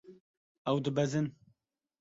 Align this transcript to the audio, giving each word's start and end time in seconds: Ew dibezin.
Ew 0.69 0.77
dibezin. 0.85 1.27